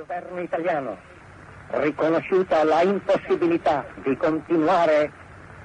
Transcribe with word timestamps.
governo 0.00 0.40
italiano, 0.40 0.96
riconosciuta 1.72 2.64
la 2.64 2.80
impossibilità 2.80 3.84
di 4.02 4.16
continuare 4.16 5.12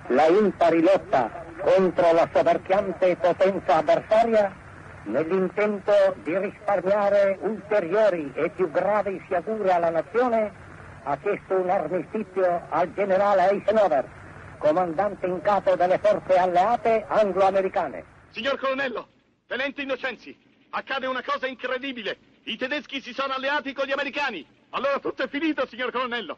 la 0.07 0.27
impari 0.27 0.81
lotta 0.81 1.45
contro 1.61 2.11
la 2.11 2.27
soverchiante 2.33 3.15
potenza 3.15 3.77
avversaria, 3.77 4.53
nell'intento 5.03 5.93
di 6.23 6.37
risparmiare 6.37 7.37
ulteriori 7.39 8.29
e 8.35 8.49
più 8.49 8.69
gravi 8.71 9.21
sciagure 9.25 9.71
alla 9.71 9.89
nazione, 9.89 10.51
ha 11.03 11.17
chiesto 11.17 11.55
un 11.55 11.69
armistizio 11.69 12.61
al 12.69 12.93
generale 12.93 13.51
Eisenhower, 13.51 14.05
comandante 14.57 15.27
in 15.27 15.41
capo 15.41 15.75
delle 15.75 15.97
forze 15.99 16.35
alleate 16.35 17.05
anglo-americane. 17.07 18.03
Signor 18.31 18.57
colonnello, 18.57 19.07
tenente 19.47 19.81
Innocenzi, 19.81 20.37
accade 20.71 21.07
una 21.07 21.23
cosa 21.23 21.47
incredibile. 21.47 22.33
I 22.47 22.57
tedeschi 22.57 23.01
si 23.01 23.11
sono 23.11 23.33
alleati 23.33 23.73
con 23.73 23.87
gli 23.87 23.91
americani. 23.91 24.45
Allora 24.69 24.99
tutto 24.99 25.23
è 25.23 25.27
finito, 25.27 25.65
signor 25.65 25.91
colonnello. 25.91 26.37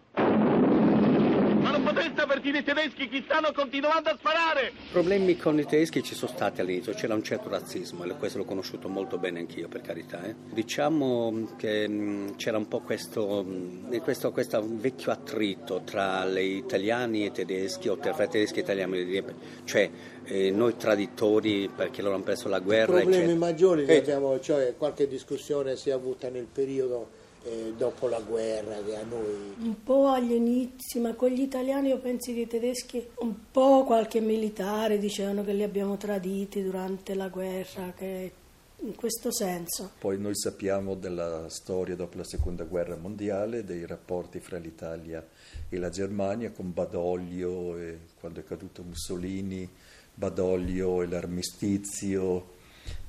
Ma 1.67 1.73
non 1.73 1.83
potreste 1.83 2.21
avvertire 2.21 2.59
i 2.59 2.63
tedeschi 2.63 3.09
che 3.09 3.23
stanno 3.25 3.51
continuando 3.51 4.09
a 4.09 4.15
sparare! 4.17 4.71
Problemi 4.89 5.35
con 5.35 5.59
i 5.59 5.65
tedeschi 5.65 6.01
ci 6.01 6.15
sono 6.15 6.31
stati 6.33 6.61
all'inizio, 6.61 6.93
c'era 6.93 7.13
un 7.13 7.23
certo 7.23 7.49
razzismo, 7.49 8.05
e 8.05 8.15
questo 8.15 8.37
l'ho 8.37 8.45
conosciuto 8.45 8.87
molto 8.87 9.17
bene 9.17 9.39
anch'io 9.39 9.67
per 9.67 9.81
carità. 9.81 10.23
Eh. 10.23 10.33
Diciamo 10.53 11.55
che 11.57 11.85
mh, 11.85 12.37
c'era 12.37 12.55
un 12.55 12.69
po' 12.69 12.79
questo, 12.79 13.43
mh, 13.43 13.99
questo, 13.99 14.31
questo, 14.31 14.65
vecchio 14.65 15.11
attrito 15.11 15.81
tra 15.83 16.25
gli 16.25 16.55
italiani 16.55 17.23
e 17.23 17.25
i 17.25 17.31
tedeschi, 17.33 17.89
o 17.89 17.97
tra 17.97 18.11
i 18.11 18.29
tedeschi 18.29 18.59
e 18.59 18.61
italiani, 18.61 19.23
cioè 19.65 19.89
eh, 20.23 20.51
noi 20.51 20.77
traditori 20.77 21.69
perché 21.75 22.01
loro 22.01 22.15
hanno 22.15 22.23
perso 22.23 22.47
la 22.47 22.59
guerra. 22.59 22.99
I 22.99 23.01
problemi 23.01 23.23
eccetera. 23.23 23.37
maggiori, 23.37 23.83
Eh, 23.83 23.97
abbiamo, 23.97 24.39
cioè 24.39 24.73
qualche 24.77 25.05
discussione 25.05 25.75
si 25.75 25.89
è 25.89 25.91
avuta 25.91 26.29
nel 26.29 26.47
periodo 26.49 27.25
eh, 27.47 27.73
dopo 27.77 28.07
la 28.07 28.19
guerra 28.19 28.75
che 28.83 28.95
a 28.97 29.03
noi 29.03 29.53
Un 29.59 29.83
po' 29.83 30.07
agli 30.07 30.33
inizi, 30.33 30.99
ma 30.99 31.13
con 31.13 31.29
gli 31.29 31.41
italiani 31.41 31.89
io 31.89 31.99
penso 31.99 32.33
che 32.33 32.41
i 32.41 32.47
tedeschi, 32.47 33.07
un 33.19 33.33
po' 33.51 33.83
qualche 33.85 34.19
militare 34.19 34.97
dicevano 34.97 35.43
che 35.43 35.53
li 35.53 35.63
abbiamo 35.63 35.95
traditi 35.95 36.61
durante 36.61 37.13
la 37.15 37.29
guerra, 37.29 37.93
che 37.95 38.31
in 38.79 38.95
questo 38.95 39.31
senso. 39.31 39.91
Poi 39.97 40.19
noi 40.19 40.35
sappiamo 40.35 40.95
della 40.95 41.49
storia 41.49 41.95
dopo 41.95 42.17
la 42.17 42.23
seconda 42.23 42.63
guerra 42.63 42.95
mondiale, 42.95 43.63
dei 43.63 43.85
rapporti 43.85 44.39
fra 44.39 44.57
l'Italia 44.57 45.25
e 45.69 45.77
la 45.77 45.89
Germania 45.89 46.51
con 46.51 46.73
Badoglio, 46.73 47.77
e 47.77 47.99
quando 48.19 48.41
è 48.41 48.43
caduto 48.43 48.83
Mussolini, 48.83 49.67
Badoglio 50.13 51.01
e 51.01 51.07
l'armistizio. 51.07 52.55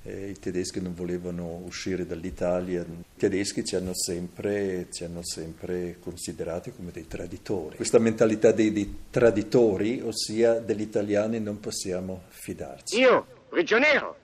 Eh, 0.03 0.31
I 0.31 0.39
tedeschi 0.39 0.81
non 0.81 0.95
volevano 0.95 1.62
uscire 1.65 2.07
dall'Italia, 2.07 2.83
i 2.83 3.17
tedeschi 3.17 3.65
ci 3.65 3.77
hanno 3.77 3.95
sempre, 3.95 4.87
ci 4.91 5.05
hanno 5.05 5.23
sempre 5.23 5.98
considerati 6.01 6.73
come 6.73 6.91
dei 6.91 7.07
traditori. 7.07 7.77
Questa 7.77 7.99
mentalità 7.99 8.53
dei, 8.53 8.73
dei 8.73 9.05
traditori, 9.11 10.01
ossia 10.01 10.61
degli 10.61 10.83
italiani, 10.83 11.41
non 11.41 11.61
possiamo 11.61 12.23
fidarci. 12.29 12.99
Io, 12.99 13.27
prigioniero. 13.49 14.17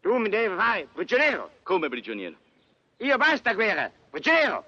Tu 0.00 0.14
mi 0.16 0.28
devi 0.28 0.54
fare 0.54 0.86
prigioniero. 0.92 1.50
Come 1.62 1.88
prigioniero? 1.88 2.36
Io 2.98 3.16
basta 3.16 3.54
guerra, 3.54 3.90
prigioniero. 4.10 4.64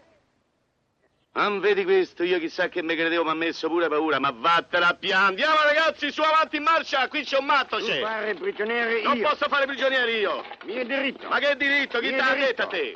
Non 1.37 1.61
vedi 1.61 1.84
questo? 1.84 2.23
Io 2.23 2.39
chissà 2.39 2.70
che 2.70 2.83
mi 2.83 2.97
credevo, 2.97 3.23
mi 3.23 3.29
ha 3.29 3.34
messo 3.34 3.69
pure 3.69 3.89
paura, 3.89 4.19
ma 4.19 4.31
vattene 4.34 4.87
a 4.87 4.95
piano. 4.95 5.27
Andiamo 5.27 5.56
ragazzi, 5.65 6.11
su 6.11 6.23
avanti 6.23 6.56
in 6.56 6.62
marcia, 6.62 7.06
qui 7.09 7.25
c'è 7.25 7.37
un 7.37 7.45
matto, 7.45 7.77
c'è. 7.77 8.01
fare 8.01 8.34
prigioniero 8.34 9.03
Non 9.03 9.19
io. 9.19 9.28
posso 9.28 9.47
fare 9.47 9.67
prigionieri 9.67 10.12
io. 10.19 10.43
Mio 10.65 10.83
diritto. 10.87 11.28
Ma 11.28 11.39
che 11.39 11.55
diritto? 11.56 11.98
Chi 11.98 12.09
te 12.09 12.15
diritto. 12.15 12.34
detto 12.37 12.62
a 12.62 12.67
te? 12.67 12.95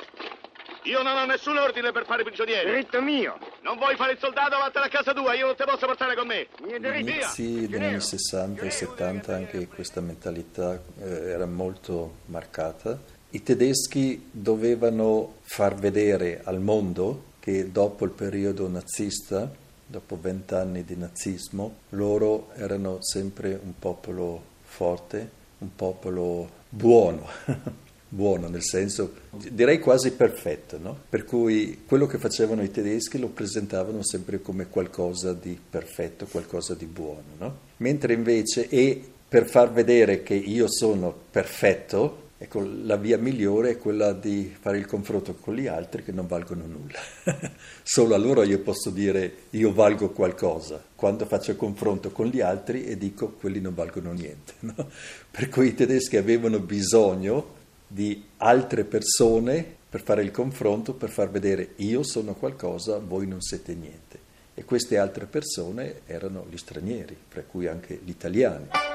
Io 0.85 1.03
non 1.03 1.15
ho 1.17 1.25
nessun 1.25 1.57
ordine 1.57 1.91
per 1.91 2.05
fare 2.05 2.23
prigionieri. 2.23 2.67
Diritto 2.67 2.99
mio. 2.99 3.37
Non 3.61 3.77
vuoi 3.77 3.95
fare 3.95 4.13
il 4.13 4.17
soldato, 4.17 4.57
vattene 4.57 4.85
a 4.85 4.89
casa 4.89 5.13
tua, 5.13 5.35
io 5.35 5.45
non 5.45 5.55
ti 5.55 5.63
posso 5.63 5.85
portare 5.85 6.15
con 6.15 6.25
me. 6.25 6.47
Mio 6.61 6.79
diritto. 6.79 6.87
All'inizio 6.87 7.67
degli 7.67 7.83
anni 7.83 7.99
60 8.01 8.65
e 8.65 8.71
70 8.71 9.35
anche 9.35 9.67
questa 9.67 10.01
mentalità 10.01 10.81
eh, 10.99 11.29
era 11.29 11.45
molto 11.45 12.15
marcata. 12.25 12.99
I 13.29 13.43
tedeschi 13.43 14.29
dovevano 14.31 15.35
far 15.43 15.75
vedere 15.75 16.41
al 16.43 16.59
mondo 16.59 17.29
che 17.41 17.71
dopo 17.71 18.05
il 18.05 18.11
periodo 18.11 18.69
nazista, 18.69 19.51
dopo 19.87 20.17
vent'anni 20.21 20.85
di 20.85 20.95
nazismo, 20.95 21.77
loro 21.89 22.51
erano 22.53 22.99
sempre 23.01 23.59
un 23.61 23.73
popolo 23.77 24.41
forte, 24.61 25.29
un 25.57 25.75
popolo 25.75 26.49
buono. 26.69 27.27
Buono 28.13 28.49
nel 28.49 28.61
senso, 28.61 29.13
direi 29.29 29.79
quasi 29.79 30.11
perfetto, 30.11 30.77
no? 30.77 30.97
Per 31.07 31.23
cui 31.23 31.83
quello 31.85 32.07
che 32.07 32.17
facevano 32.17 32.61
i 32.61 32.69
tedeschi 32.69 33.17
lo 33.17 33.29
presentavano 33.29 34.03
sempre 34.03 34.41
come 34.41 34.67
qualcosa 34.67 35.31
di 35.31 35.57
perfetto, 35.57 36.25
qualcosa 36.25 36.75
di 36.75 36.87
buono, 36.87 37.23
no? 37.37 37.57
Mentre 37.77 38.11
invece, 38.11 38.67
e 38.67 39.01
per 39.29 39.47
far 39.47 39.71
vedere 39.71 40.23
che 40.23 40.33
io 40.33 40.69
sono 40.69 41.15
perfetto, 41.31 42.30
ecco, 42.41 42.67
la 42.83 42.95
via 42.95 43.19
migliore 43.19 43.71
è 43.71 43.77
quella 43.77 44.13
di 44.13 44.51
fare 44.59 44.79
il 44.79 44.87
confronto 44.87 45.35
con 45.35 45.53
gli 45.53 45.67
altri 45.67 46.03
che 46.03 46.11
non 46.11 46.25
valgono 46.25 46.65
nulla. 46.65 46.99
Solo 47.83 48.15
allora 48.15 48.43
io 48.43 48.59
posso 48.61 48.89
dire 48.89 49.33
io 49.51 49.71
valgo 49.71 50.09
qualcosa, 50.09 50.83
quando 50.95 51.27
faccio 51.27 51.55
confronto 51.55 52.09
con 52.09 52.25
gli 52.25 52.41
altri 52.41 52.85
e 52.85 52.97
dico 52.97 53.29
quelli 53.39 53.61
non 53.61 53.75
valgono 53.75 54.11
niente. 54.11 54.53
no? 54.65 54.89
Per 55.29 55.49
cui 55.49 55.67
i 55.67 55.75
tedeschi 55.75 56.17
avevano 56.17 56.59
bisogno 56.59 57.59
di 57.87 58.23
altre 58.37 58.85
persone 58.85 59.63
per 59.87 60.01
fare 60.01 60.23
il 60.23 60.31
confronto, 60.31 60.93
per 60.93 61.11
far 61.11 61.29
vedere 61.29 61.73
io 61.75 62.01
sono 62.01 62.33
qualcosa, 62.33 62.97
voi 62.97 63.27
non 63.27 63.41
siete 63.41 63.75
niente. 63.75 64.19
E 64.55 64.65
queste 64.65 64.97
altre 64.97 65.27
persone 65.27 66.01
erano 66.05 66.47
gli 66.49 66.57
stranieri, 66.57 67.15
fra 67.27 67.43
cui 67.43 67.67
anche 67.67 67.99
gli 68.03 68.09
italiani. 68.09 68.90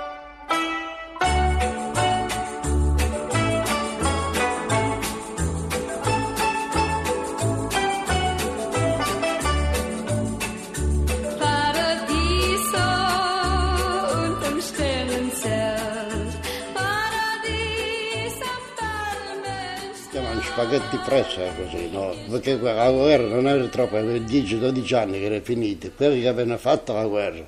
Spaghetti 20.66 20.96
fresca 20.96 21.52
così, 21.54 21.90
no? 21.90 22.12
Perché 22.28 22.56
la 22.56 22.90
guerra 22.90 23.26
non 23.28 23.46
era 23.46 23.64
troppo, 23.66 23.96
aveva 23.96 24.24
10-12 24.24 24.94
anni 24.96 25.20
che 25.20 25.24
era 25.26 25.40
finita, 25.40 25.88
quelli 25.90 26.22
che 26.22 26.28
avevano 26.28 26.58
fatto 26.58 26.92
la 26.92 27.06
guerra, 27.06 27.46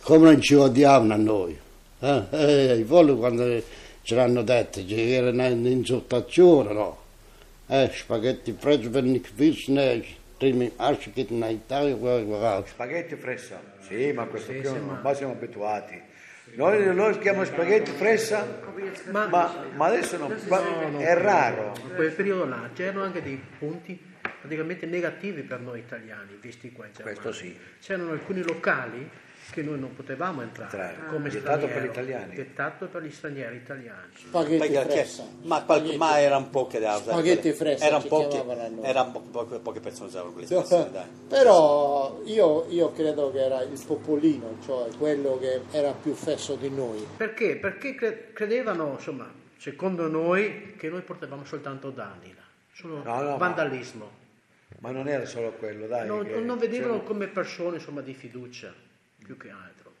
come 0.00 0.24
non 0.24 0.40
ci 0.40 0.54
odiavano 0.54 1.12
a 1.12 1.16
noi? 1.16 1.58
Eh? 2.00 2.22
Eh, 2.30 2.76
I 2.78 2.82
voli 2.84 3.14
quando 3.14 3.62
ce 4.02 4.14
l'hanno 4.14 4.42
detto, 4.42 4.82
che 4.86 5.14
era 5.14 5.28
un'insultazione, 5.28 6.72
no? 6.72 6.98
Eh, 7.66 7.90
spaghetti 7.92 8.52
freschi 8.58 8.88
per 8.88 9.04
guarda, 11.92 12.22
guarda. 12.24 12.66
Spaghetti 12.66 13.16
fressa, 13.16 13.60
sì, 13.86 14.12
ma 14.12 14.24
questo 14.24 14.52
qui 14.52 14.66
ormai 14.66 15.14
siamo 15.14 15.32
abituati. 15.32 16.08
Noi, 16.54 16.94
noi 16.94 17.18
chiamiamo 17.18 17.44
spaghetti 17.44 17.90
fressa, 17.92 18.60
ma, 19.10 19.26
ma 19.74 19.86
adesso 19.86 20.16
no, 20.16 20.28
ma 20.48 20.98
è 20.98 21.14
raro. 21.14 21.74
In 21.82 21.94
quel 21.94 22.12
periodo 22.12 22.44
là 22.44 22.68
c'erano 22.74 23.04
anche 23.04 23.22
dei 23.22 23.40
punti 23.58 23.98
praticamente 24.20 24.86
negativi 24.86 25.42
per 25.42 25.60
noi 25.60 25.80
italiani, 25.80 26.38
visti 26.40 26.72
qua 26.72 26.86
in 26.86 26.92
Germania. 26.92 27.20
Questo 27.20 27.40
sì. 27.40 27.56
C'erano 27.80 28.12
alcuni 28.12 28.42
locali 28.42 29.08
che 29.50 29.62
noi 29.62 29.78
non 29.78 29.94
potevamo 29.94 30.42
entrare, 30.42 30.70
Entrare. 30.90 31.10
come 31.10 31.28
Vietato 31.28 31.56
straniero, 31.66 31.72
per 31.80 31.82
gli 31.82 31.90
italiani. 31.90 32.34
Vietato 32.34 32.86
per 32.86 33.02
gli 33.02 33.10
stranieri 33.10 33.56
italiani. 33.56 34.06
spaghetti 34.14 34.68
Perché- 34.72 34.90
fresca. 34.90 35.22
ma, 35.42 35.62
qual- 35.62 35.78
Spaghetti. 35.78 35.96
ma 35.98 36.20
era 36.20 36.36
un 36.36 36.50
po' 36.50 36.66
che 36.66 36.78
da 36.78 36.96
usare. 36.96 37.10
Spaghetti 37.12 37.52
fresca 37.52 37.84
Erano 37.86 38.04
noi. 38.08 38.84
erano 38.84 39.10
po- 39.12 39.20
poche, 39.20 39.58
poche 39.58 39.80
persone 39.80 40.08
usavano 40.08 40.32
quelle 40.32 40.46
espressioni, 40.46 40.90
dai. 40.92 41.06
Però 41.28 42.20
io, 42.24 42.66
io 42.68 42.92
credo 42.92 43.30
che 43.32 43.38
era 43.44 43.60
il 43.62 43.82
popolino, 43.86 44.56
cioè 44.64 44.88
quello 44.96 45.38
che 45.38 45.60
era 45.70 45.92
più 45.92 46.14
fesso 46.14 46.54
di 46.54 46.70
noi. 46.70 47.06
Perché? 47.16 47.56
Perché 47.56 47.94
cre- 47.94 48.30
credevano, 48.32 48.92
insomma, 48.92 49.30
secondo 49.58 50.06
noi, 50.08 50.74
che 50.76 50.88
noi 50.88 51.02
portavamo 51.02 51.44
soltanto 51.44 51.90
danni, 51.90 52.34
solo 52.72 53.02
No, 53.02 53.20
no, 53.22 53.30
ma- 53.30 53.36
vandalismo. 53.36 54.18
Ma 54.78 54.92
non 54.92 55.08
era 55.08 55.26
solo 55.26 55.50
quello, 55.58 55.86
dai. 55.86 56.06
non, 56.06 56.26
non 56.44 56.56
vedevano 56.56 56.94
c'era- 56.94 57.04
come 57.04 57.26
persone 57.26 57.76
insomma, 57.76 58.00
di 58.00 58.14
fiducia, 58.14 58.72
più 59.30 59.36
che 59.36 59.50
altro. 59.50 59.92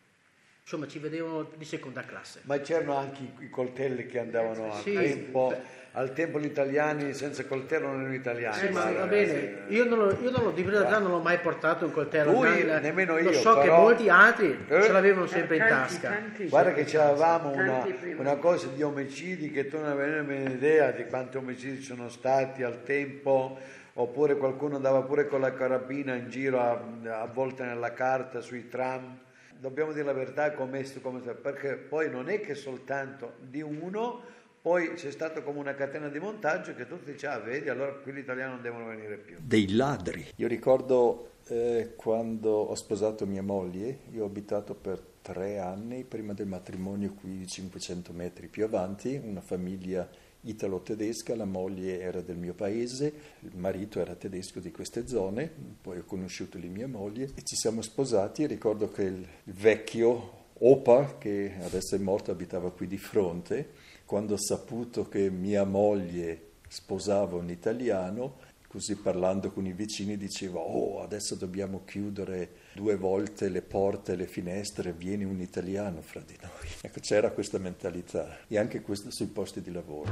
Insomma, 0.62 0.86
ci 0.88 0.98
vedevano 0.98 1.48
di 1.56 1.64
seconda 1.64 2.02
classe. 2.02 2.40
Ma 2.44 2.58
c'erano 2.60 2.96
anche 2.96 3.22
i, 3.22 3.44
i 3.44 3.50
coltelli 3.50 4.06
che 4.06 4.18
andavano 4.18 4.72
al 4.72 4.80
Sì, 4.82 4.92
tempo. 4.94 5.48
beh. 5.50 5.78
Al 5.92 6.12
tempo 6.12 6.38
gli 6.38 6.44
italiani 6.44 7.12
senza 7.14 7.44
coltello 7.46 7.88
non 7.88 8.00
erano 8.02 8.14
italiani. 8.14 8.56
Sì, 8.56 8.68
ma 8.68 8.92
va 8.92 9.06
bene, 9.06 9.62
io 9.68 9.84
non 9.84 9.98
lo, 9.98 10.16
io 10.22 10.30
non 10.30 10.44
lo, 10.44 10.50
di 10.52 10.62
verità 10.62 10.98
non 11.00 11.10
l'ho 11.10 11.18
mai 11.20 11.38
portato 11.40 11.84
un 11.84 11.90
coltello, 11.90 12.30
Lui, 12.30 12.62
nel- 12.62 12.80
nemmeno 12.80 13.14
lo 13.14 13.18
io, 13.20 13.32
so 13.32 13.54
che 13.54 13.60
però- 13.62 13.80
molti 13.80 14.08
altri 14.08 14.56
Eh? 14.68 14.82
ce 14.82 14.92
l'avevano 14.92 15.26
sempre 15.26 15.56
in 15.56 15.64
tasca. 15.66 16.16
Guarda 16.48 16.72
che 16.74 16.96
avevamo 16.96 17.50
una, 17.50 17.84
una 18.18 18.36
cosa 18.36 18.68
di 18.68 18.82
omicidi 18.84 19.50
che 19.50 19.66
tu 19.66 19.78
non 19.78 19.88
avevi 19.88 20.10
nemmeno 20.12 20.50
idea 20.50 20.92
di 20.92 21.04
quanti 21.06 21.38
omicidi 21.38 21.78
ci 21.78 21.82
sono 21.82 22.08
stati 22.08 22.62
al 22.62 22.84
tempo, 22.84 23.58
oppure 23.94 24.36
qualcuno 24.36 24.76
andava 24.76 25.02
pure 25.02 25.26
con 25.26 25.40
la 25.40 25.52
carabina 25.52 26.14
in 26.14 26.28
giro 26.28 26.60
a, 26.60 27.20
a 27.20 27.26
volte 27.26 27.64
nella 27.64 27.92
carta 27.92 28.40
sui 28.40 28.68
tram. 28.68 29.18
Dobbiamo 29.58 29.92
dire 29.92 30.04
la 30.04 30.12
verità 30.12 30.52
come, 30.52 30.84
come, 31.02 31.20
perché 31.20 31.76
poi 31.76 32.10
non 32.10 32.28
è 32.28 32.40
che 32.40 32.54
soltanto 32.54 33.34
di 33.40 33.60
uno, 33.60 34.20
poi 34.62 34.94
c'è 34.94 35.10
stato 35.10 35.42
come 35.42 35.58
una 35.58 35.74
catena 35.74 36.08
di 36.08 36.18
montaggio 36.18 36.74
che 36.74 36.86
tutti 36.86 37.12
dicevano, 37.12 37.42
ah, 37.42 37.44
vedi, 37.44 37.68
allora 37.68 37.92
qui 37.92 38.12
gli 38.12 38.18
italiani 38.18 38.52
non 38.52 38.62
devono 38.62 38.86
venire 38.86 39.16
più. 39.16 39.36
Dei 39.40 39.74
ladri. 39.74 40.26
Io 40.36 40.48
ricordo 40.48 41.32
eh, 41.48 41.92
quando 41.96 42.50
ho 42.50 42.74
sposato 42.74 43.26
mia 43.26 43.42
moglie, 43.42 44.00
io 44.12 44.24
ho 44.24 44.26
abitato 44.26 44.74
per 44.74 45.00
tre 45.22 45.58
anni 45.58 46.04
prima 46.04 46.32
del 46.32 46.46
matrimonio 46.46 47.12
qui 47.12 47.46
500 47.46 48.12
metri 48.12 48.48
più 48.48 48.64
avanti, 48.64 49.20
una 49.22 49.40
famiglia 49.40 50.08
italo-tedesca, 50.42 51.36
la 51.36 51.44
moglie 51.44 52.00
era 52.00 52.20
del 52.20 52.36
mio 52.36 52.54
paese, 52.54 53.12
il 53.40 53.56
marito 53.56 54.00
era 54.00 54.14
tedesco 54.14 54.60
di 54.60 54.70
queste 54.70 55.06
zone, 55.06 55.50
poi 55.80 55.98
ho 55.98 56.04
conosciuto 56.04 56.58
lì 56.58 56.68
mia 56.68 56.88
moglie 56.88 57.30
e 57.34 57.42
ci 57.42 57.56
siamo 57.56 57.82
sposati. 57.82 58.46
Ricordo 58.46 58.90
che 58.90 59.02
il 59.02 59.26
vecchio 59.44 60.38
Opa, 60.62 61.16
che 61.16 61.54
adesso 61.62 61.94
è 61.94 61.98
morto, 61.98 62.30
abitava 62.30 62.70
qui 62.70 62.86
di 62.86 62.98
fronte, 62.98 63.70
quando 64.04 64.34
ha 64.34 64.38
saputo 64.38 65.08
che 65.08 65.30
mia 65.30 65.64
moglie 65.64 66.48
sposava 66.68 67.36
un 67.36 67.48
italiano, 67.48 68.36
così 68.70 68.94
parlando 68.94 69.50
con 69.50 69.66
i 69.66 69.72
vicini 69.72 70.16
diceva 70.16 70.60
oh 70.60 71.02
adesso 71.02 71.34
dobbiamo 71.34 71.82
chiudere 71.84 72.68
due 72.74 72.94
volte 72.94 73.48
le 73.48 73.62
porte 73.62 74.12
e 74.12 74.16
le 74.16 74.28
finestre, 74.28 74.92
viene 74.92 75.24
un 75.24 75.40
italiano 75.40 76.00
fra 76.02 76.20
di 76.24 76.36
noi. 76.40 76.68
Ecco, 76.82 77.00
c'era 77.00 77.30
questa 77.32 77.58
mentalità 77.58 78.38
e 78.46 78.58
anche 78.58 78.80
questo 78.80 79.10
sui 79.10 79.26
posti 79.26 79.60
di 79.60 79.72
lavoro. 79.72 80.08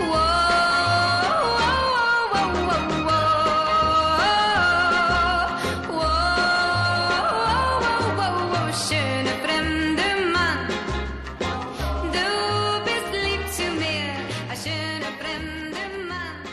Schöne 0.00 0.29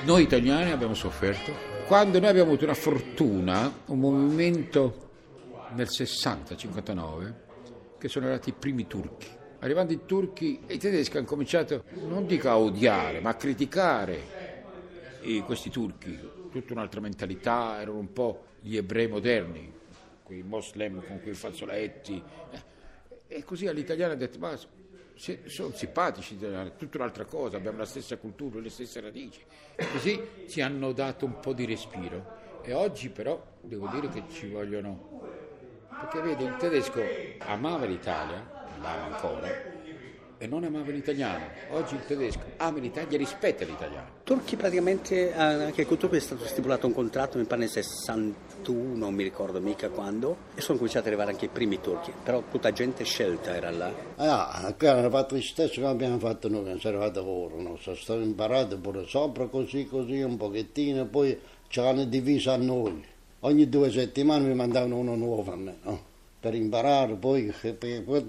Noi 0.08 0.24
italiani 0.24 0.72
abbiamo 0.72 0.94
sofferto 0.94 1.52
quando 1.86 2.18
noi 2.22 2.30
abbiamo 2.30 2.48
avuto 2.48 2.64
una 2.64 2.74
fortuna, 2.74 3.82
un 3.88 4.00
movimento 4.00 5.10
nel 5.74 5.88
60-59, 5.90 7.34
che 7.98 8.08
sono 8.08 8.28
arrivati 8.28 8.52
i 8.52 8.54
primi 8.58 8.88
turchi. 8.88 9.28
Arrivando 9.60 9.92
i 9.92 10.06
turchi, 10.06 10.62
i 10.66 10.78
tedeschi 10.78 11.18
hanno 11.18 11.26
cominciato, 11.26 11.84
non 12.08 12.26
dico 12.26 12.48
a 12.48 12.58
odiare, 12.58 13.20
ma 13.20 13.32
a 13.32 13.36
criticare 13.36 14.64
questi 15.44 15.70
turchi, 15.70 16.18
tutta 16.52 16.72
un'altra 16.72 17.02
mentalità, 17.02 17.82
erano 17.82 17.98
un 17.98 18.14
po' 18.14 18.46
gli 18.62 18.78
ebrei 18.78 19.10
moderni, 19.10 19.74
quei 20.24 20.42
moslem 20.42 21.06
con 21.06 21.20
quei 21.22 21.34
fazzoletti. 21.34 22.24
E 23.28 23.44
così 23.44 23.68
all'italiano 23.68 24.14
ha 24.14 24.16
detto, 24.16 24.40
ma 24.40 24.58
sono 25.18 25.72
simpatici, 25.74 26.36
gli 26.36 26.38
italiani, 26.38 26.72
tutta 26.78 26.98
un'altra 26.98 27.26
cosa, 27.26 27.58
abbiamo 27.58 27.80
la 27.80 27.86
stessa 27.86 28.18
cultura, 28.18 28.60
le 28.60 28.70
stesse 28.70 29.02
radici. 29.02 29.44
Così 29.76 30.46
ci 30.48 30.62
hanno 30.62 30.92
dato 30.92 31.26
un 31.26 31.40
po' 31.40 31.54
di 31.54 31.66
respiro. 31.66 32.62
E 32.62 32.74
oggi 32.74 33.10
però 33.10 33.42
devo 33.62 33.88
dire 33.88 34.10
che 34.10 34.24
ci 34.30 34.48
vogliono... 34.50 35.16
Perché 35.90 36.22
vedi, 36.22 36.44
il 36.44 36.56
tedesco 36.58 37.02
amava 37.40 37.86
l'Italia, 37.86 38.66
l'ama 38.80 39.16
ancora, 39.16 39.48
e 40.40 40.48
non 40.48 40.64
amava 40.64 40.92
l'italiano. 40.92 41.46
Oggi 41.72 41.96
il 41.96 42.06
tedesco 42.06 42.42
ama 42.58 42.80
l'Italia 42.80 43.16
e 43.16 43.18
rispetta 43.18 43.66
l'italiano. 43.66 44.08
Turchi 44.24 44.56
praticamente, 44.56 45.32
eh, 45.32 45.40
anche 45.40 45.86
con 45.86 45.98
Turchi 45.98 46.18
è 46.18 46.20
stato 46.20 46.46
stipulato 46.46 46.86
un 46.86 46.94
contratto, 46.94 47.38
mi 47.38 47.46
pare 47.46 47.62
nel 47.62 47.70
61, 47.70 48.96
non 48.96 49.14
mi 49.14 49.24
ricordo 49.24 49.60
mica 49.60 49.90
quando, 49.90 50.38
e 50.56 50.62
sono 50.62 50.78
cominciati 50.78 51.08
ad 51.08 51.14
arrivare 51.14 51.32
anche 51.32 51.46
i 51.46 51.50
primi 51.50 51.80
turchi, 51.80 52.12
però 52.24 52.44
tutta 52.52 52.72
gente 52.72 53.04
scelta 53.04 53.56
era 53.56 53.72
là. 53.72 53.92
Ah, 54.18 54.74
qui 54.78 54.88
hanno 54.88 55.10
fatto 55.10 55.36
lo 55.36 55.42
stesso 55.42 55.82
che 55.82 55.88
abbiamo 55.88 56.20
fatto 56.20 56.50
noi, 56.50 56.66
che 56.66 56.80
sono 56.80 56.98
arrivati 56.98 57.26
loro, 57.26 57.62
no? 57.62 57.78
sono 57.78 57.96
stati 57.96 58.22
imparati 58.22 58.76
pure 58.78 59.06
sopra 59.08 59.48
così 59.48 59.86
così 59.88 60.22
un 60.22 60.38
pochettino, 60.38 61.06
poi 61.06 61.40
ce 61.68 61.82
l'hanno 61.82 62.06
diviso 62.06 62.52
a 62.52 62.58
noi. 62.58 63.04
Ogni 63.42 63.70
due 63.70 63.92
settimane 63.92 64.48
mi 64.48 64.56
mandavano 64.56 64.98
uno 64.98 65.16
nuovo 65.16 65.52
a 65.52 65.56
me, 65.56 65.78
no? 65.84 66.06
Per 66.40 66.54
imparare, 66.54 67.16
poi, 67.16 67.54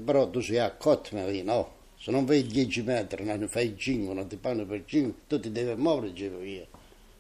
però 0.05 0.29
tu 0.29 0.41
sei 0.41 0.59
accorto, 0.59 1.17
Marina, 1.17 1.53
no? 1.55 1.77
Se 2.01 2.11
non 2.11 2.27
fai 2.27 2.47
10 2.47 2.83
metri, 2.83 3.25
non 3.25 3.49
fai 3.49 3.75
5, 3.77 4.15
non 4.15 4.27
ti 4.29 4.39
fanno 4.41 4.65
per 4.65 4.85
5, 4.87 5.23
tu 5.27 5.41
ti 5.41 5.51
devi 5.51 5.75
muovere, 5.81 6.13
dicevo 6.13 6.43
io. 6.43 6.67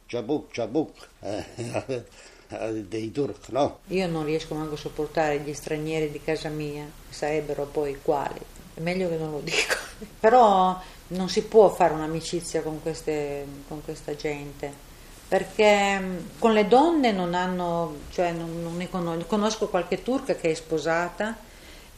Ciabuc, 0.06 0.52
ciabuc, 0.52 1.08
eh, 1.20 2.04
dei 2.88 3.10
turchi, 3.10 3.52
no? 3.52 3.80
Io 3.88 4.06
non 4.06 4.24
riesco 4.24 4.54
manco 4.54 4.74
a 4.74 4.78
sopportare 4.78 5.40
gli 5.40 5.52
stranieri 5.52 6.10
di 6.10 6.20
casa 6.22 6.48
mia, 6.48 6.86
sarebbero 7.08 7.64
poi 7.66 7.98
quali. 8.00 8.38
È 8.74 8.80
meglio 8.80 9.08
che 9.08 9.16
non 9.16 9.32
lo 9.32 9.40
dico. 9.44 9.74
Però 10.20 10.80
non 11.08 11.28
si 11.28 11.42
può 11.42 11.68
fare 11.70 11.92
un'amicizia 11.94 12.62
con, 12.62 12.80
queste- 12.80 13.44
con 13.66 13.82
questa 13.82 14.14
gente. 14.14 14.86
Perché 15.26 15.98
mh, 15.98 16.28
con 16.38 16.52
le 16.52 16.66
donne 16.68 17.12
non 17.12 17.34
hanno, 17.34 17.96
cioè 18.10 18.32
non, 18.32 18.62
non 18.62 18.76
ne 18.76 18.88
conosco, 18.88 19.26
conosco 19.26 19.68
qualche 19.68 20.02
turca 20.02 20.34
che 20.36 20.50
è 20.50 20.54
sposata, 20.54 21.36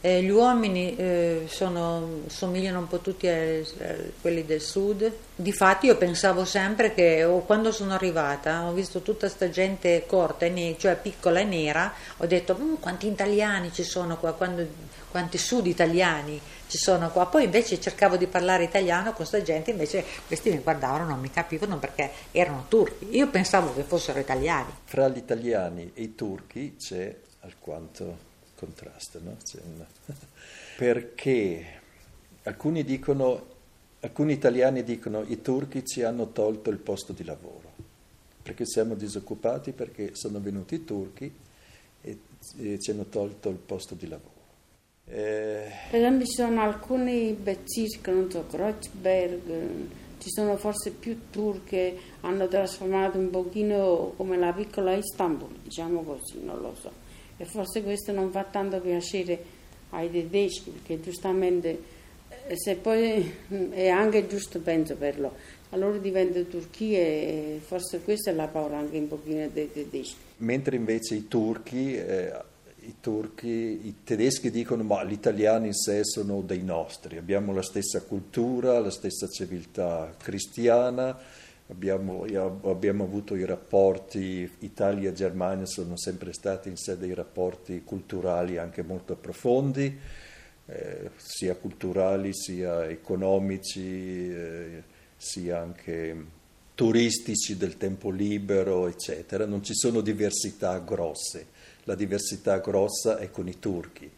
eh, 0.03 0.23
gli 0.23 0.29
uomini 0.29 0.95
eh, 0.95 1.43
sono- 1.47 2.21
somigliano 2.27 2.79
un 2.79 2.87
po' 2.87 2.99
tutti 2.99 3.27
a, 3.27 3.33
a 3.35 3.95
quelli 4.19 4.45
del 4.45 4.59
sud. 4.61 5.11
Difatti 5.35 5.85
io 5.85 5.95
pensavo 5.97 6.43
sempre 6.43 6.93
che 6.93 7.23
o 7.23 7.41
quando 7.41 7.71
sono 7.71 7.93
arrivata 7.93 8.63
ho 8.67 8.71
visto 8.73 9.01
tutta 9.01 9.29
sta 9.29 9.49
gente 9.49 10.03
corta, 10.07 10.47
ne- 10.47 10.75
cioè 10.79 10.95
piccola 10.95 11.39
e 11.39 11.43
nera, 11.43 11.93
ho 12.17 12.25
detto 12.25 12.57
"Mm, 12.59 12.75
quanti 12.79 13.07
italiani 13.07 13.71
ci 13.71 13.83
sono 13.83 14.17
qua, 14.17 14.33
quando- 14.33 14.65
quanti 15.11 15.37
sud 15.37 15.67
italiani 15.67 16.39
ci 16.67 16.77
sono 16.77 17.09
qua. 17.11 17.25
Poi 17.27 17.43
invece 17.43 17.79
cercavo 17.79 18.15
di 18.17 18.27
parlare 18.27 18.63
italiano 18.63 19.11
con 19.13 19.25
sta 19.25 19.41
gente, 19.41 19.71
invece 19.71 20.03
questi 20.25 20.49
mi 20.49 20.59
guardavano, 20.59 21.05
non 21.05 21.19
mi 21.19 21.29
capivano 21.29 21.77
perché 21.77 22.09
erano 22.31 22.65
turchi. 22.69 23.07
Io 23.15 23.27
pensavo 23.27 23.73
che 23.73 23.83
fossero 23.83 24.19
italiani. 24.19 24.71
Fra 24.85 25.07
gli 25.09 25.17
italiani 25.17 25.91
e 25.93 26.01
i 26.03 26.15
turchi 26.15 26.75
c'è 26.77 27.13
alquanto 27.41 28.29
contrasto, 28.61 29.19
no? 29.23 29.35
Perché 30.77 31.79
alcuni 32.43 32.83
dicono, 32.83 33.45
alcuni 34.01 34.33
italiani 34.33 34.83
dicono 34.83 35.23
i 35.23 35.41
turchi 35.41 35.83
ci 35.83 36.03
hanno 36.03 36.31
tolto 36.31 36.69
il 36.69 36.77
posto 36.77 37.11
di 37.11 37.23
lavoro, 37.23 37.73
perché 38.43 38.65
siamo 38.65 38.95
disoccupati 38.95 39.71
perché 39.71 40.11
sono 40.13 40.39
venuti 40.39 40.75
i 40.75 40.85
turchi 40.85 41.31
e, 42.01 42.19
e 42.57 42.79
ci 42.79 42.91
hanno 42.91 43.05
tolto 43.05 43.49
il 43.49 43.57
posto 43.57 43.95
di 43.95 44.07
lavoro. 44.07 44.29
Eh, 45.05 45.69
Per 45.89 45.99
esempio 45.99 46.25
ci 46.25 46.33
sono 46.33 46.61
alcuni 46.61 47.33
bezirk, 47.33 48.07
non 48.07 48.29
so, 48.31 48.45
Kreuzberg, 48.47 49.89
ci 50.19 50.29
sono 50.29 50.55
forse 50.57 50.91
più 50.91 51.29
turche, 51.31 51.97
hanno 52.21 52.47
trasformato 52.47 53.17
un 53.17 53.29
pochino 53.29 54.13
come 54.17 54.37
la 54.37 54.53
piccola 54.53 54.93
Istanbul, 54.93 55.49
diciamo 55.63 56.03
così, 56.03 56.43
non 56.43 56.61
lo 56.61 56.75
so. 56.79 57.09
E 57.41 57.45
forse 57.45 57.81
questo 57.81 58.11
non 58.11 58.29
fa 58.29 58.43
tanto 58.43 58.79
piacere 58.79 59.43
ai 59.89 60.11
tedeschi, 60.11 60.69
perché 60.69 61.01
giustamente, 61.01 61.81
eh, 62.47 62.55
se 62.55 62.75
poi 62.75 63.33
mm, 63.51 63.71
è 63.71 63.87
anche 63.87 64.27
giusto 64.27 64.59
penso 64.59 64.95
per 64.95 65.19
loro, 65.19 65.35
allora 65.71 65.97
diventa 65.97 66.39
Turchia 66.41 66.99
e 66.99 67.59
forse 67.65 68.01
questa 68.01 68.29
è 68.29 68.35
la 68.35 68.47
paura 68.47 68.77
anche 68.77 68.95
un 68.95 69.07
pochino 69.07 69.49
dei 69.51 69.71
tedeschi. 69.71 70.17
Mentre 70.37 70.75
invece 70.75 71.15
i 71.15 71.27
turchi, 71.27 71.95
eh, 71.95 72.31
i 72.81 72.95
turchi, 73.01 73.47
i 73.47 73.95
tedeschi 74.03 74.51
dicono 74.51 74.83
ma 74.83 75.03
gli 75.03 75.13
italiani 75.13 75.65
in 75.65 75.73
sé 75.73 76.01
sono 76.03 76.41
dei 76.41 76.61
nostri, 76.61 77.17
abbiamo 77.17 77.55
la 77.55 77.63
stessa 77.63 78.03
cultura, 78.03 78.77
la 78.77 78.91
stessa 78.91 79.27
civiltà 79.27 80.13
cristiana, 80.15 81.17
abbiamo, 81.71 82.25
abbiamo 82.63 83.03
avuto 83.05 83.35
i 83.35 83.45
rapporti, 83.45 84.49
Italia 84.59 85.09
e 85.09 85.13
Germania 85.13 85.65
sono 85.65 85.97
sempre 85.97 86.33
stati 86.33 86.69
in 86.69 86.75
sé 86.75 86.97
dei 86.97 87.13
rapporti 87.13 87.83
culturali 87.83 88.57
anche 88.57 88.83
molto 88.83 89.15
profondi, 89.15 89.97
eh, 90.65 91.09
sia 91.15 91.55
culturali 91.55 92.33
sia 92.33 92.87
economici, 92.87 94.29
eh, 94.29 94.83
sia 95.15 95.59
anche 95.59 96.39
turistici 96.75 97.57
del 97.57 97.77
tempo 97.77 98.09
libero, 98.09 98.87
eccetera. 98.87 99.45
Non 99.45 99.63
ci 99.63 99.73
sono 99.73 100.01
diversità 100.01 100.77
grosse, 100.79 101.47
la 101.85 101.95
diversità 101.95 102.59
grossa 102.59 103.17
è 103.17 103.31
con 103.31 103.47
i 103.47 103.59
turchi, 103.59 104.09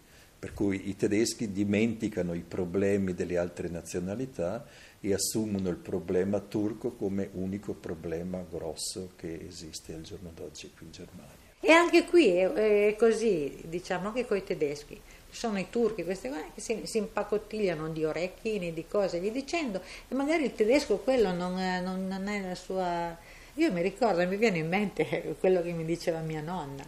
per 0.44 0.54
cui 0.54 0.90
i 0.90 0.98
tedeschi 0.98 1.54
dimenticano 1.54 2.34
i 2.34 2.44
problemi 2.46 3.14
delle 3.14 3.38
altre 3.38 3.70
nazionalità 3.70 4.66
e 5.00 5.14
assumono 5.14 5.70
il 5.70 5.78
problema 5.78 6.42
turco 6.42 6.92
come 6.92 7.30
unico 7.36 7.72
problema 7.72 8.44
grosso 8.52 9.12
che 9.16 9.40
esiste 9.48 9.94
al 9.94 10.02
giorno 10.02 10.32
d'oggi 10.36 10.70
qui 10.76 10.88
in 10.88 10.92
Germania. 10.92 11.32
E 11.62 11.72
anche 11.72 12.04
qui 12.04 12.28
è, 12.28 12.94
così, 13.00 13.56
diciamo 13.70 14.10
anche 14.10 14.26
con 14.26 14.36
i 14.36 14.44
tedeschi. 14.44 15.00
Sono 15.30 15.60
i 15.60 15.68
turchi, 15.70 16.04
queste 16.04 16.28
cose 16.28 16.52
che 16.54 16.60
si, 16.60 16.82
si 16.84 16.98
impacottigliano 16.98 17.88
di 17.88 18.04
orecchini, 18.04 18.74
di 18.74 18.86
cose, 18.86 19.22
vi 19.22 19.32
dicendo, 19.32 19.80
e 20.10 20.14
magari 20.14 20.44
il 20.44 20.54
tedesco 20.56 20.98
quello 20.98 21.32
non, 21.32 21.54
non, 21.82 22.06
non 22.06 22.28
è 22.28 22.42
la 22.42 22.56
sua... 22.56 23.18
Io 23.54 23.72
mi 23.72 23.82
ricordo, 23.82 24.28
mi 24.28 24.36
viene 24.36 24.58
in 24.58 24.68
mente 24.68 25.36
quello 25.40 25.62
che 25.62 25.72
mi 25.72 25.86
diceva 25.86 26.20
mia 26.20 26.42
nonna. 26.42 26.86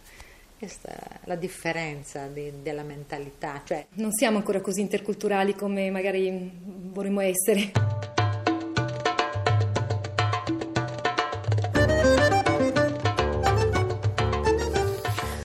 È 0.65 0.98
la 1.25 1.36
differenza 1.36 2.27
di, 2.27 2.51
della 2.62 2.84
mentalità. 2.84 3.62
Cioè... 3.63 3.86
Non 3.93 4.12
siamo 4.12 4.38
ancora 4.38 4.62
così 4.62 4.81
interculturali 4.81 5.55
come 5.55 5.91
magari 5.91 6.51
vorremmo 6.91 7.22
essere. 7.22 8.13